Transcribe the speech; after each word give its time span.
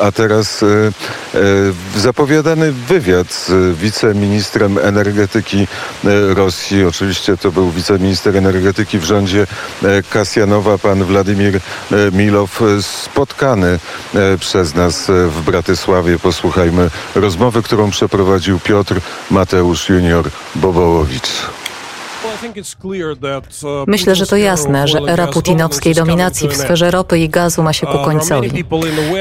A 0.00 0.12
teraz 0.12 0.62
e, 0.62 0.66
e, 0.66 1.40
zapowiadany 1.96 2.72
wywiad 2.72 3.32
z 3.32 3.78
wiceministrem 3.78 4.78
energetyki 4.78 5.66
e, 6.04 6.34
Rosji. 6.34 6.84
Oczywiście 6.84 7.36
to 7.36 7.52
był 7.52 7.70
wiceminister 7.70 8.36
energetyki 8.36 8.98
w 8.98 9.04
rządzie 9.04 9.46
Kasjanowa, 10.10 10.78
pan 10.78 11.04
Władimir 11.04 11.60
Milow, 12.12 12.60
spotkany 12.80 13.78
przez 14.40 14.74
nas 14.74 15.06
w 15.08 15.42
Bratysławie. 15.42 16.18
Posłuchajmy 16.18 16.90
rozmowy, 17.14 17.62
którą 17.62 17.90
przeprowadził 17.90 18.58
Piotr 18.60 19.00
Mateusz 19.30 19.88
junior 19.88 20.30
Bobołowicz. 20.54 21.30
Myślę, 23.86 24.14
że 24.14 24.26
to 24.26 24.36
jasne, 24.36 24.88
że 24.88 24.98
era 24.98 25.26
putinowskiej 25.26 25.94
dominacji 25.94 26.48
w 26.48 26.56
sferze 26.56 26.90
ropy 26.90 27.18
i 27.18 27.28
gazu 27.28 27.62
ma 27.62 27.72
się 27.72 27.86
ku 27.86 27.98
końcowi. 27.98 28.64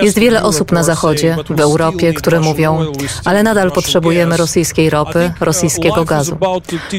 Jest 0.01 0.19
wiele 0.19 0.43
osób 0.43 0.71
na 0.71 0.83
Zachodzie, 0.83 1.37
w 1.49 1.59
Europie, 1.59 2.13
które 2.13 2.39
mówią, 2.39 2.85
ale 3.25 3.43
nadal 3.43 3.71
potrzebujemy 3.71 4.37
rosyjskiej 4.37 4.89
ropy, 4.89 5.33
rosyjskiego 5.39 6.05
gazu. 6.05 6.37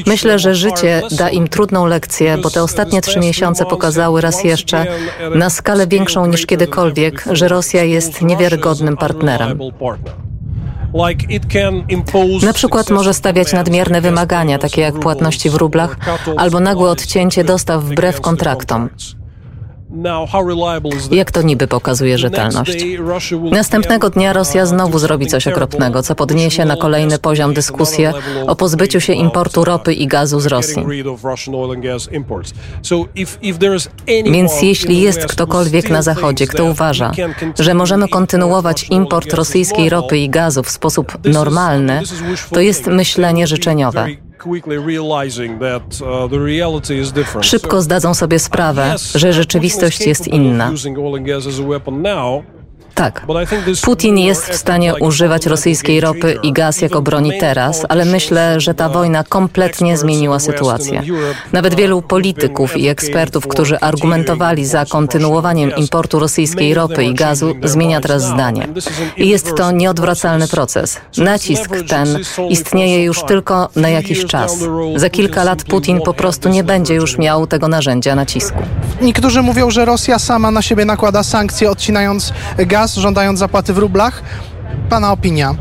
Myślę, 0.05 0.39
że 0.39 0.55
życie 0.55 1.01
da 1.11 1.29
im 1.29 1.47
trudną 1.47 1.85
lekcję, 1.85 2.37
bo 2.37 2.49
te 2.49 2.63
ostatnie 2.63 3.01
trzy 3.01 3.19
miesiące 3.19 3.65
pokazały 3.65 4.21
raz 4.21 4.43
jeszcze, 4.43 4.85
na 5.35 5.49
skalę 5.49 5.87
większą 5.87 6.25
niż 6.25 6.45
kiedykolwiek, 6.45 7.25
że 7.31 7.47
Rosja 7.47 7.83
jest 7.83 8.21
niewiarygodnym 8.21 8.97
partnerem. 8.97 9.59
Na 12.43 12.53
przykład 12.53 12.89
może 12.89 13.13
stawiać 13.13 13.53
nadmierne 13.53 14.01
wymagania, 14.01 14.57
takie 14.59 14.81
jak 14.81 14.99
płatności 14.99 15.49
w 15.49 15.55
rublach 15.55 15.97
albo 16.37 16.59
nagłe 16.59 16.89
odcięcie 16.89 17.43
dostaw 17.43 17.83
wbrew 17.83 18.21
kontraktom. 18.21 18.89
Jak 21.11 21.31
to 21.31 21.41
niby 21.41 21.67
pokazuje 21.67 22.17
rzetelność? 22.17 22.85
Następnego 23.51 24.09
dnia 24.09 24.33
Rosja 24.33 24.65
znowu 24.65 24.99
zrobi 24.99 25.27
coś 25.27 25.47
okropnego, 25.47 26.03
co 26.03 26.15
podniesie 26.15 26.65
na 26.65 26.75
kolejny 26.75 27.19
poziom 27.19 27.53
dyskusję 27.53 28.13
o 28.47 28.55
pozbyciu 28.55 29.01
się 29.01 29.13
importu 29.13 29.65
ropy 29.65 29.93
i 29.93 30.07
gazu 30.07 30.39
z 30.39 30.45
Rosji. 30.45 30.85
Więc 34.07 34.61
jeśli 34.61 35.01
jest 35.01 35.25
ktokolwiek 35.25 35.89
na 35.89 36.01
Zachodzie, 36.01 36.47
kto 36.47 36.65
uważa, 36.65 37.11
że 37.59 37.73
możemy 37.73 38.07
kontynuować 38.07 38.89
import 38.89 39.33
rosyjskiej 39.33 39.89
ropy 39.89 40.17
i 40.17 40.29
gazu 40.29 40.63
w 40.63 40.69
sposób 40.69 41.17
normalny, 41.25 42.01
to 42.51 42.59
jest 42.59 42.87
myślenie 42.87 43.47
życzeniowe. 43.47 44.07
Szybko 47.41 47.81
zdadzą 47.81 48.13
sobie 48.13 48.39
sprawę, 48.39 48.95
że 49.15 49.33
rzeczywistość 49.33 50.07
jest 50.07 50.27
inna. 50.27 50.71
Tak. 52.99 53.25
Putin 53.81 54.17
jest 54.17 54.49
w 54.49 54.55
stanie 54.55 54.95
używać 54.95 55.45
rosyjskiej 55.45 56.01
ropy 56.01 56.39
i 56.43 56.53
gaz 56.53 56.81
jako 56.81 57.01
broni 57.01 57.31
teraz, 57.39 57.85
ale 57.89 58.05
myślę, 58.05 58.61
że 58.61 58.73
ta 58.73 58.89
wojna 58.89 59.23
kompletnie 59.23 59.97
zmieniła 59.97 60.39
sytuację. 60.39 61.01
Nawet 61.51 61.75
wielu 61.75 62.01
polityków 62.01 62.77
i 62.77 62.87
ekspertów, 62.87 63.47
którzy 63.47 63.79
argumentowali 63.79 64.65
za 64.65 64.85
kontynuowaniem 64.85 65.75
importu 65.75 66.19
rosyjskiej 66.19 66.73
ropy 66.73 67.03
i 67.03 67.13
gazu, 67.13 67.55
zmienia 67.63 68.01
teraz 68.01 68.23
zdanie. 68.23 68.67
I 69.17 69.29
jest 69.29 69.55
to 69.55 69.71
nieodwracalny 69.71 70.47
proces. 70.47 70.97
Nacisk 71.17 71.69
ten 71.87 72.19
istnieje 72.49 73.03
już 73.03 73.23
tylko 73.23 73.69
na 73.75 73.89
jakiś 73.89 74.25
czas. 74.25 74.57
Za 74.95 75.09
kilka 75.09 75.43
lat 75.43 75.63
Putin 75.63 76.01
po 76.01 76.13
prostu 76.13 76.49
nie 76.49 76.63
będzie 76.63 76.95
już 76.95 77.17
miał 77.17 77.47
tego 77.47 77.67
narzędzia 77.67 78.15
nacisku. 78.15 78.59
Niektórzy 79.01 79.41
mówią, 79.41 79.71
że 79.71 79.85
Rosja 79.85 80.19
sama 80.19 80.51
na 80.51 80.61
siebie 80.61 80.85
nakłada 80.85 81.23
sankcje, 81.23 81.71
odcinając 81.71 82.33
gaz, 82.57 82.95
żądając 82.95 83.39
zapłaty 83.39 83.73
w 83.73 83.77
rublach. 83.77 84.23
Pana 84.89 85.11
opinia? 85.11 85.55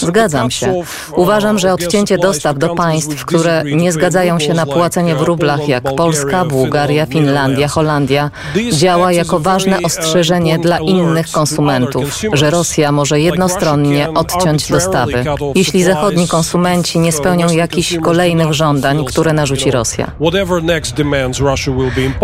Zgadzam 0.00 0.50
się. 0.50 0.82
Uważam, 1.16 1.58
że 1.58 1.72
odcięcie 1.72 2.18
dostaw 2.18 2.58
do 2.58 2.74
państw, 2.74 3.24
które 3.24 3.62
nie 3.64 3.92
zgadzają 3.92 4.38
się 4.38 4.54
na 4.54 4.66
płacenie 4.66 5.14
w 5.14 5.22
rublach, 5.22 5.68
jak 5.68 5.84
Polska, 5.96 6.44
Bułgaria, 6.44 7.06
Finlandia, 7.06 7.68
Holandia, 7.68 8.30
działa 8.72 9.12
jako 9.12 9.40
ważne 9.40 9.78
ostrzeżenie 9.82 10.58
dla 10.58 10.78
innych 10.78 11.30
konsumentów, 11.30 12.18
że 12.32 12.50
Rosja 12.50 12.92
może 12.92 13.20
jednostronnie 13.20 14.10
odciąć 14.14 14.68
dostawy, 14.68 15.24
jeśli 15.54 15.82
zachodni 15.82 16.28
konsumenci 16.28 16.98
nie 16.98 17.12
spełnią 17.12 17.52
jakichś 17.52 17.96
kolejnych 17.98 18.52
żądań, 18.52 19.04
które 19.04 19.32
narzuci 19.32 19.70
Rosja. 19.70 20.10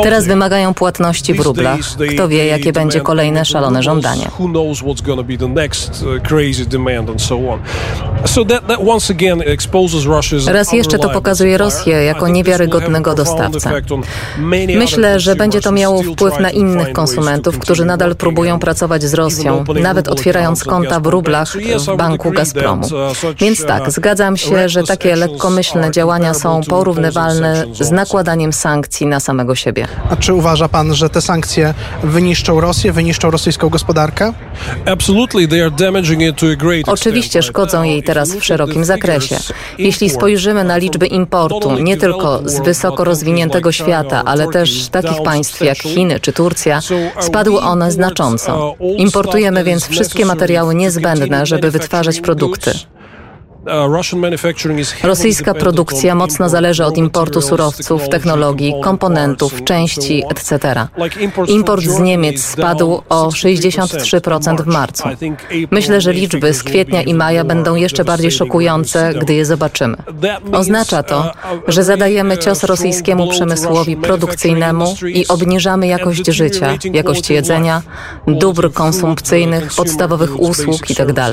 Teraz 0.03 0.27
wymagają 0.27 0.75
płatności 0.75 1.35
w 1.35 1.41
rublach. 1.41 1.79
Kto 2.15 2.29
wie, 2.29 2.47
jakie 2.47 2.73
będzie 2.73 3.01
kolejne 3.01 3.45
szalone 3.45 3.83
żądanie. 3.83 4.31
Raz 10.47 10.73
jeszcze 10.73 10.99
to 10.99 11.11
pokazuje 11.11 11.59
Rosję 11.59 12.05
jako 12.05 12.29
niewiarygodnego 12.29 13.15
dostawcę. 13.15 13.71
Myślę, 14.79 15.21
że 15.21 15.37
będzie 15.37 15.61
to 15.61 15.73
miało 15.73 16.03
wpływ 16.03 16.41
na 16.41 16.51
innych 16.51 16.93
konsumentów, 16.93 17.59
którzy 17.59 17.85
nadal 17.85 18.17
próbują 18.17 18.59
pracować 18.59 19.03
z 19.03 19.15
Rosją, 19.15 19.65
nawet 19.83 20.09
otwierając 20.09 20.65
konta 20.65 21.01
w 21.01 21.07
rublach 21.07 21.57
w 21.79 21.97
banku 21.97 22.31
Gazpromu. 22.31 22.89
Więc 23.39 23.67
tak, 23.67 23.91
zgadzam 23.91 24.37
się, 24.37 24.69
że 24.69 24.83
takie 24.83 25.17
lekkomyślne 25.17 25.91
działania 25.91 26.35
są 26.35 26.61
porównywalne 26.69 27.65
z 27.73 27.91
nakładaniem 27.91 28.53
sankcji 28.53 29.07
na 29.07 29.21
samego 29.21 29.55
siebie. 29.55 29.87
A 30.11 30.17
czy 30.17 30.35
uważa 30.35 30.69
pan, 30.69 30.95
że 30.95 31.11
te 31.11 31.21
sankcje 31.21 31.75
wyniszczą 32.03 32.61
Rosję, 32.61 32.93
wyniszczą 32.93 33.31
rosyjską 33.31 33.69
gospodarkę? 33.69 34.33
Oczywiście 36.87 37.43
szkodzą 37.43 37.83
jej 37.83 38.03
teraz 38.03 38.37
w 38.37 38.45
szerokim 38.45 38.85
zakresie. 38.85 39.37
Jeśli 39.79 40.11
spojrzymy 40.11 40.65
na 40.65 40.77
liczby 40.77 41.07
importu, 41.07 41.79
nie 41.79 41.97
tylko 41.97 42.41
z 42.45 42.61
wysoko 42.61 43.05
rozwiniętego 43.05 43.73
świata, 43.73 44.23
ale 44.25 44.49
też 44.49 44.89
takich 44.89 45.23
państw 45.23 45.61
jak 45.61 45.79
Chiny 45.79 46.21
czy 46.21 46.33
Turcja, 46.33 46.81
spadły 47.21 47.61
one 47.61 47.93
znacząco. 47.93 48.75
Importujemy 48.97 49.65
więc 49.65 49.87
wszystkie 49.89 50.27
materiały 50.27 50.75
niezbędne, 50.75 51.47
żeby 51.47 51.71
wytwarzać 51.71 52.21
produkty. 52.21 52.73
Rosyjska 55.03 55.55
produkcja 55.55 56.15
mocno 56.15 56.49
zależy 56.49 56.85
od 56.85 56.97
importu 56.97 57.43
surowców, 57.43 58.09
technologii, 58.09 58.75
komponentów, 58.83 59.65
części, 59.65 60.23
etc. 60.31 60.89
Import 61.47 61.85
z 61.85 61.99
Niemiec 61.99 62.45
spadł 62.45 63.03
o 63.09 63.29
63% 63.29 64.63
w 64.63 64.67
marcu. 64.67 65.05
Myślę, 65.71 66.01
że 66.01 66.13
liczby 66.13 66.55
z 66.55 66.63
kwietnia 66.63 67.03
i 67.03 67.15
maja 67.15 67.45
będą 67.45 67.75
jeszcze 67.75 68.05
bardziej 68.05 68.31
szokujące, 68.31 69.15
gdy 69.21 69.35
je 69.35 69.45
zobaczymy. 69.45 69.97
Oznacza 70.53 71.03
to, 71.03 71.33
że 71.69 71.85
zadajemy 71.85 72.39
cios 72.39 72.65
rosyjskiemu 72.65 73.31
przemysłowi 73.31 73.97
produkcyjnemu 73.97 74.95
i 75.07 75.29
obniżamy 75.29 75.87
jakość 75.87 76.27
życia, 76.27 76.79
jakość 76.93 77.31
jedzenia, 77.31 77.83
dóbr 78.27 78.73
konsumpcyjnych, 78.73 79.75
podstawowych 79.75 80.41
usług 80.41 80.91
itd. 80.91 81.31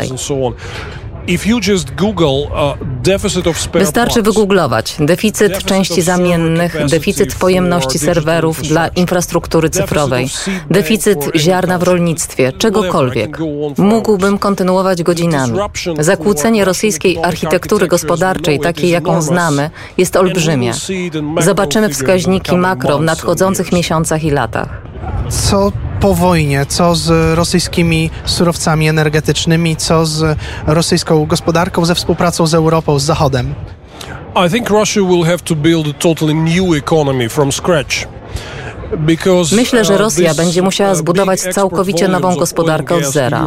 Wystarczy 3.73 4.21
wygooglować 4.21 4.95
deficyt 4.99 5.63
części 5.63 6.01
zamiennych, 6.01 6.77
deficyt 6.89 7.35
pojemności 7.35 7.99
serwerów 7.99 8.61
dla 8.61 8.87
infrastruktury 8.87 9.69
cyfrowej, 9.69 10.27
deficyt 10.69 11.31
ziarna 11.35 11.77
w 11.77 11.83
rolnictwie, 11.83 12.51
czegokolwiek. 12.51 13.37
Mógłbym 13.77 14.37
kontynuować 14.37 15.03
godzinami. 15.03 15.59
Zakłócenie 15.99 16.65
rosyjskiej 16.65 17.17
architektury 17.23 17.87
gospodarczej, 17.87 18.59
takiej 18.59 18.89
jaką 18.89 19.21
znamy, 19.21 19.69
jest 19.97 20.15
olbrzymie. 20.15 20.73
Zobaczymy 21.39 21.89
wskaźniki 21.89 22.55
makro 22.57 22.97
w 22.97 23.01
nadchodzących 23.03 23.71
miesiącach 23.71 24.23
i 24.23 24.31
latach. 24.31 24.81
Co 25.29 25.71
po 25.99 26.13
wojnie, 26.15 26.65
co 26.65 26.95
z 26.95 27.37
rosyjskimi 27.37 28.09
surowcami 28.25 28.89
energetycznymi, 28.89 29.75
co 29.75 30.05
z 30.05 30.37
rosyjską 30.67 31.25
gospodarką, 31.25 31.85
ze 31.85 31.95
współpracą 31.95 32.47
z 32.47 32.53
Europą, 32.53 32.99
z 32.99 33.03
Zachodem? 33.03 33.55
I 34.47 34.49
think 34.49 34.69
Russia 34.69 35.01
will 35.01 35.23
have 35.23 35.39
to 35.39 35.55
build 35.55 35.87
a 35.87 35.93
totally 35.93 36.33
new 36.33 36.77
economy 36.77 37.29
from 37.29 37.51
scratch. 37.51 38.18
Myślę, 39.51 39.85
że 39.85 39.93
uh, 39.93 39.99
Rosja 39.99 40.33
będzie 40.33 40.61
musiała 40.61 40.95
zbudować 40.95 41.39
całkowicie 41.39 42.07
nową 42.07 42.35
gospodarkę 42.35 42.95
od 42.95 43.03
zera, 43.03 43.45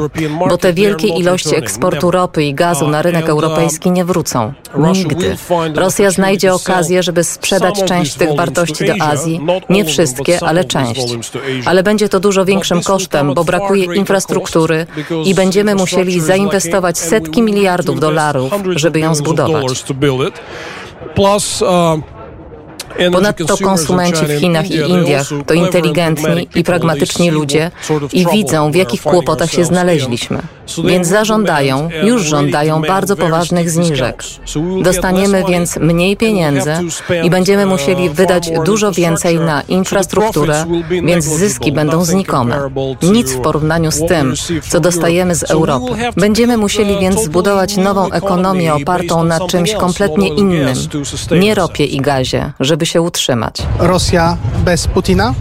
bo 0.49 0.59
te 0.59 0.73
wielkie 0.73 1.09
ilości 1.09 1.57
eksportu 1.57 2.11
ropy 2.11 2.45
i 2.45 2.55
gazu 2.55 2.89
na 2.89 3.03
rynek 3.03 3.25
uh, 3.25 3.31
europejski 3.31 3.91
nie 3.91 4.05
wrócą. 4.05 4.53
Nigdy. 4.93 5.37
Rosja 5.75 6.11
znajdzie 6.11 6.55
okazję, 6.55 7.03
żeby 7.03 7.25
sprzedać 7.25 7.85
część 7.85 8.15
tych 8.15 8.37
wartości 8.37 8.85
do 8.87 8.95
Azji. 9.01 9.41
Nie 9.69 9.85
wszystkie, 9.85 10.39
ale 10.45 10.65
część. 10.65 11.33
Ale 11.65 11.83
będzie 11.83 12.09
to 12.09 12.21
dużo 12.21 12.45
większym 12.45 12.83
kosztem, 12.83 13.35
bo 13.35 13.45
brakuje 13.45 13.95
infrastruktury 13.95 14.87
i 15.25 15.35
będziemy 15.35 15.75
musieli 15.75 16.21
zainwestować 16.21 16.99
setki 16.99 17.43
miliardów 17.43 18.01
dolarów, 18.01 18.53
żeby 18.77 19.01
ją 19.01 19.15
zbudować. 19.15 19.85
Plus, 21.15 21.63
uh, 21.63 21.69
Ponadto 23.13 23.57
konsumenci 23.57 24.27
w 24.27 24.41
Chinach 24.41 24.71
i 24.71 24.77
Indiach 24.77 25.27
to 25.47 25.55
inteligentni 25.55 26.49
i 26.55 26.65
pragmatyczni 26.65 27.31
ludzie 27.31 27.71
i 28.13 28.27
widzą, 28.33 28.73
w 28.73 28.75
jakich 28.75 29.03
kłopotach 29.03 29.51
się 29.51 29.65
znaleźliśmy. 29.65 30.43
Więc 30.85 31.09
zażądają, 31.09 31.89
już 32.03 32.23
żądają 32.23 32.83
bardzo 32.83 33.17
poważnych 33.17 33.71
zniżek. 33.71 34.25
Dostaniemy 34.83 35.45
więc 35.49 35.77
mniej 35.77 36.17
pieniędzy 36.17 36.73
i 37.23 37.31
będziemy 37.31 37.67
musieli 37.67 38.11
wydać 38.11 38.51
dużo 38.65 38.93
więcej 38.93 39.41
na 39.41 39.63
infrastrukturę, 39.63 40.65
więc 41.05 41.25
zyski 41.25 41.73
będą 41.73 42.05
znikome. 42.05 42.71
Nic 43.03 43.33
w 43.33 43.41
porównaniu 43.41 43.91
z 43.91 44.07
tym, 44.07 44.35
co 44.69 44.81
dostajemy 44.81 45.35
z 45.35 45.43
Europy. 45.43 45.93
Będziemy 46.17 46.57
musieli 46.57 46.99
więc 46.99 47.25
zbudować 47.25 47.77
nową 47.77 48.11
ekonomię 48.11 48.75
opartą 48.75 49.25
na 49.25 49.47
czymś 49.47 49.75
kompletnie 49.75 50.29
innym, 50.29 50.75
nie 51.41 51.55
ropie 51.55 51.85
i 51.85 52.01
gazie, 52.01 52.53
żeby 52.61 52.87
się 52.87 53.03
utrzymać. 53.03 53.57
Rosja 53.79 54.37
bez 54.65 54.87
Putina? 54.87 55.35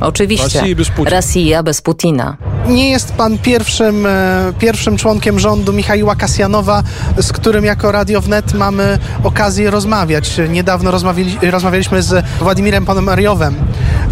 Oczywiście, 0.00 0.62
Rosja 1.04 1.62
bez 1.62 1.82
Putina. 1.82 2.36
Nie 2.68 2.90
jest 2.90 3.12
pan 3.12 3.38
pierwszym, 3.38 4.06
e, 4.06 4.52
pierwszym 4.58 4.96
członkiem 4.96 5.38
rządu 5.38 5.72
Michaiła 5.72 6.16
Kasjanowa, 6.16 6.82
z 7.20 7.32
którym 7.32 7.64
jako 7.64 7.92
Radio 7.92 8.20
Wnet 8.20 8.54
mamy 8.54 8.98
okazję 9.24 9.70
rozmawiać. 9.70 10.40
Niedawno 10.48 10.90
rozmawiali, 10.90 11.38
rozmawialiśmy 11.50 12.02
z 12.02 12.24
Władimirem 12.38 12.86
Ponomariowem. 12.86 13.54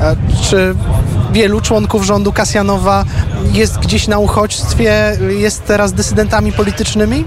E, 0.01 0.17
Czy 0.43 0.75
wielu 1.33 1.61
członków 1.61 2.05
rządu 2.05 2.33
Kasjanowa 2.33 3.05
jest 3.53 3.79
gdzieś 3.79 4.09
na 4.09 4.19
uchodźstwie, 4.19 5.19
jest 5.29 5.65
teraz 5.65 5.93
dysydentami 5.93 6.53
politycznymi? 6.53 7.25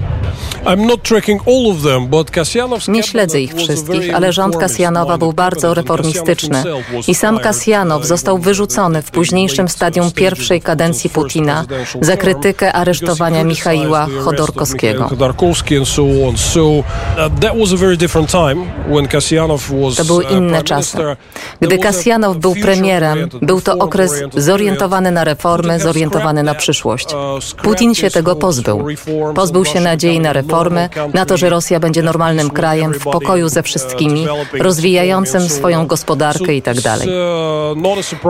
Nie 2.88 3.04
śledzę 3.04 3.42
ich 3.42 3.54
wszystkich, 3.54 4.16
ale 4.16 4.34
rząd 4.34 4.58
Kasjanowa 4.58 5.18
był 5.18 5.34
bardzo 5.34 5.74
reformistyczny 5.74 6.64
i 7.08 7.16
sam 7.16 7.40
Kasjanow 7.40 8.06
został 8.06 8.38
wyrzucony 8.38 9.02
w 9.02 9.12
późniejszym 9.12 9.68
stadium 9.68 10.12
pierwszej 10.12 10.62
kadencji 10.62 11.10
Putina 11.10 11.66
za 12.02 12.18
krytykę 12.18 12.74
aresztowania 12.74 13.44
Michaiła 13.44 14.08
Chodorkowskiego. 14.24 15.10
To 19.98 20.06
były 20.06 20.24
inne 20.24 20.64
czasy. 20.64 20.98
Gdy 21.62 21.78
Kasjanow 21.78 22.38
był 22.38 22.56
premierem, 22.56 23.30
był 23.42 23.62
to 23.62 23.78
okres 23.78 24.24
zorientowany 24.36 25.12
na 25.12 25.24
reformy, 25.24 25.80
zorientowany 25.80 26.44
na 26.44 26.56
przyszłość. 26.56 27.08
Putin 27.64 27.96
się 27.96 28.10
tego 28.10 28.36
pozbył. 28.36 28.86
Pozbył 29.36 29.66
się 29.66 29.80
nadziei 29.80 30.20
na 30.20 30.34
reformy, 30.34 30.47
na 31.14 31.26
to, 31.26 31.38
że 31.38 31.50
Rosja 31.50 31.80
będzie 31.80 32.02
normalnym 32.02 32.50
krajem 32.50 32.94
w 32.94 33.04
pokoju 33.04 33.50
ze 33.50 33.64
wszystkimi, 33.64 34.28
rozwijającym 34.60 35.50
swoją 35.50 35.88
gospodarkę 35.88 36.54
itd. 36.54 36.98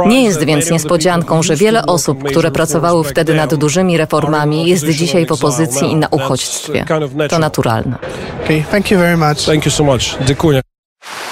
Nie 0.08 0.24
jest 0.24 0.44
więc 0.44 0.72
niespodzianką, 0.72 1.44
że 1.44 1.56
wiele 1.56 1.86
osób, 1.86 2.24
które 2.24 2.52
pracowały 2.52 3.04
wtedy 3.04 3.34
nad 3.34 3.56
dużymi 3.56 3.98
reformami, 3.98 4.70
jest 4.70 4.86
dzisiaj 4.86 5.26
w 5.26 5.32
opozycji 5.32 5.92
i 5.92 5.96
na 5.96 6.08
uchodźstwie. 6.08 6.86
To 7.30 7.40
naturalne. 7.40 7.96
Okay, 8.44 8.64
thank 8.72 8.92
you 8.92 9.00
very 9.00 9.18
much. 9.18 9.38
Thank 9.46 9.66
you 9.66 9.72
so 9.72 9.84
much. 9.84 10.02
Dziękuję. 10.26 10.67